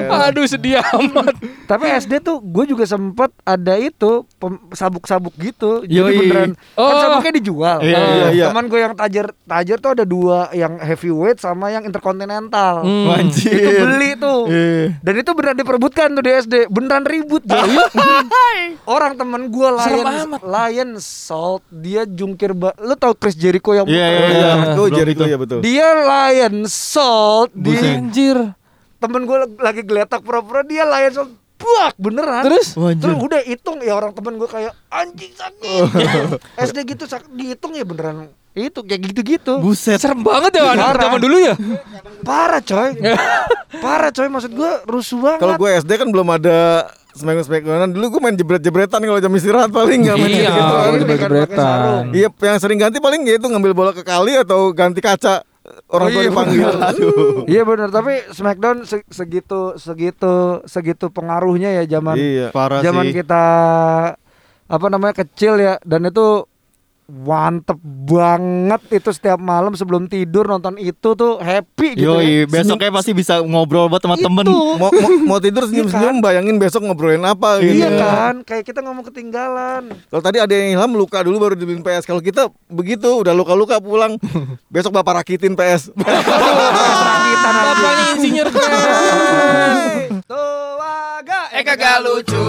Ah, 0.08 0.32
Aduh 0.32 0.48
sedih 0.48 0.80
amat. 0.80 1.36
Tapi 1.68 1.86
SD 1.92 2.18
tuh 2.20 2.40
gue 2.40 2.66
juga 2.66 2.88
sempet 2.88 3.30
ada 3.44 3.76
itu 3.76 4.24
sabuk-sabuk 4.72 5.36
gitu. 5.38 5.84
Jadi 5.84 5.92
Yoi. 5.92 6.18
beneran 6.24 6.52
Oh. 6.74 6.88
kan 6.88 6.96
sabuknya 7.04 7.34
dijual. 7.36 7.78
Iya, 7.80 8.00
iya, 8.00 8.26
iya. 8.32 8.46
Teman 8.48 8.66
gue 8.66 8.80
yang 8.80 8.94
tajir 8.96 9.26
tajir 9.44 9.78
tuh 9.78 9.92
ada 9.92 10.02
dua 10.04 10.50
yang 10.52 10.80
heavyweight 10.80 11.38
sama 11.38 11.68
yang 11.68 11.84
interkontinental. 11.84 12.80
Hmm. 12.80 13.12
Anjir. 13.12 13.52
Itu 13.52 13.72
beli 13.78 14.16
tuh. 14.16 14.48
Iya. 14.48 15.04
Dan 15.04 15.14
itu 15.16 15.30
beneran 15.36 15.58
diperebutkan 15.58 16.08
tuh 16.12 16.24
di 16.24 16.32
SD. 16.32 16.54
Beneran 16.70 17.04
ribut 17.04 17.44
jadi. 17.44 17.76
Orang 18.88 19.14
temen 19.14 19.50
gue 19.50 19.68
Lion. 19.70 20.06
Lion 20.40 20.90
Salt 20.98 21.62
dia 21.90 22.02
jungkir 22.06 22.54
ba 22.54 22.70
Lu 22.78 22.94
tau 22.94 23.12
Chris 23.12 23.34
Jericho 23.34 23.74
yang 23.74 23.84
Iya, 23.84 23.98
iya, 23.98 24.20
Iya, 24.20 24.30
iya. 24.30 24.52
oh 24.72 24.86
Belum 24.86 24.94
Jericho 24.96 25.24
itu. 25.24 25.32
ya 25.32 25.38
betul. 25.38 25.60
Dia 25.60 25.88
Lion 25.98 26.56
Salt 26.66 27.50
di 27.52 27.74
Anjir. 27.74 28.38
temen 28.96 29.24
gue 29.24 29.38
lagi 29.58 29.82
geletak 29.82 30.22
pura-pura 30.22 30.62
dia 30.62 30.84
Lion 30.84 31.14
Salt 31.16 31.32
buak 31.56 31.96
beneran 31.98 32.44
Terus? 32.46 32.72
Anjir. 32.74 33.02
Terus 33.02 33.18
udah 33.18 33.42
hitung 33.42 33.78
ya 33.80 33.94
orang 33.94 34.14
temen 34.14 34.38
gue 34.38 34.48
kayak 34.48 34.72
anjing 34.88 35.34
sakit. 35.34 35.82
SD 36.68 36.78
gitu 36.88 37.04
sak 37.04 37.26
dihitung 37.28 37.74
ya 37.74 37.84
beneran 37.84 38.30
itu 38.52 38.82
kayak 38.82 39.02
gitu-gitu. 39.08 39.54
Buset. 39.58 39.98
Serem 39.98 40.20
banget 40.20 40.52
ya 40.54 40.68
anak 40.70 40.92
Parah. 40.92 41.04
zaman 41.06 41.20
dulu 41.22 41.38
ya. 41.38 41.54
Parah 42.28 42.60
coy. 42.60 42.92
Parah 43.84 44.10
coy 44.10 44.28
maksud 44.28 44.52
gue 44.52 44.72
rusuh 44.84 45.16
banget. 45.18 45.40
Kalau 45.40 45.56
gue 45.56 45.70
SD 45.80 45.92
kan 45.96 46.08
belum 46.10 46.28
ada 46.30 46.90
smackdown 47.12 47.44
smackdownan 47.44 47.90
dulu 47.90 48.06
gue 48.10 48.22
main 48.22 48.34
jebret-jebretan 48.34 49.00
kalau 49.00 49.18
jam 49.18 49.34
istirahat 49.34 49.70
paling 49.70 50.00
nggak 50.02 50.18
main 50.18 50.30
Iya, 50.32 50.54
gitu. 50.96 51.16
Kan 51.18 51.30
sarung. 51.52 52.06
Iya, 52.12 52.28
yang 52.32 52.58
sering 52.58 52.78
ganti 52.78 52.98
paling 52.98 53.22
gitu 53.24 53.46
ngambil 53.46 53.74
bola 53.74 53.92
ke 53.92 54.02
kali 54.02 54.34
atau 54.36 54.70
ganti 54.70 55.00
kaca 55.00 55.42
orang 55.88 56.08
Oh, 56.08 56.12
tua 56.12 56.22
iya, 56.22 56.30
dipanggil. 56.30 56.70
Iya 57.52 57.62
benar 57.64 57.90
tapi 57.90 58.14
Smackdown 58.30 58.78
se- 58.84 59.06
segitu 59.08 59.74
segitu 59.76 60.34
segitu 60.64 61.06
pengaruhnya 61.08 61.74
ya 61.76 61.84
zaman 61.90 62.14
Iya. 62.14 62.48
Zaman 62.54 63.06
sih. 63.08 63.16
kita 63.16 63.44
apa 64.66 64.86
namanya 64.88 65.18
kecil 65.18 65.58
ya 65.58 65.82
dan 65.82 66.06
itu 66.06 66.46
mantep 67.10 67.82
banget 67.82 69.02
itu 69.02 69.10
setiap 69.10 69.42
malam 69.42 69.74
sebelum 69.74 70.06
tidur 70.06 70.46
nonton 70.46 70.78
itu 70.78 71.18
tuh 71.18 71.42
happy 71.42 71.98
gitu 71.98 72.06
Yoi, 72.06 72.46
ya. 72.46 72.50
besoknya 72.50 72.94
pasti 72.94 73.18
bisa 73.18 73.42
ngobrol 73.42 73.90
buat 73.90 74.00
sama 74.00 74.16
temen. 74.16 74.46
Itu. 74.46 74.54
Mau, 74.78 74.94
mau, 74.94 75.12
mau 75.36 75.40
tidur 75.42 75.66
senyum-senyum 75.66 76.22
bayangin 76.22 76.62
besok 76.62 76.86
ngobrolin 76.86 77.26
apa 77.26 77.58
gitu. 77.66 77.82
Iya 77.82 77.90
kan, 77.98 78.46
kayak 78.46 78.64
kita 78.70 78.86
ngomong 78.86 79.10
ketinggalan. 79.10 79.90
Kalau 80.14 80.24
tadi 80.24 80.38
ada 80.38 80.54
yang 80.54 80.78
ilham 80.78 80.94
luka 80.94 81.26
dulu 81.26 81.42
baru 81.42 81.54
dibeliin 81.58 81.82
PS. 81.82 82.06
Kalau 82.06 82.22
kita 82.22 82.54
begitu 82.70 83.10
udah 83.10 83.34
luka-luka 83.34 83.82
pulang 83.82 84.22
besok 84.74 84.94
bapak 84.94 85.26
rakitin 85.26 85.58
PS. 85.58 85.90
kita 85.98 87.50
nanti. 87.50 87.82
Bapaknya 87.82 88.06
insinyur. 88.14 88.48
Kagak 91.80 92.04
lucu, 92.04 92.48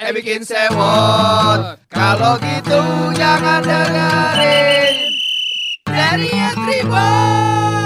eh 0.00 0.08
bikin 0.08 0.40
sewot. 0.40 1.76
Kalau 1.92 2.40
gitu 2.40 2.80
jangan 3.12 3.60
dengerin 3.60 4.96
dari 5.84 6.32
Tribun. 6.56 7.81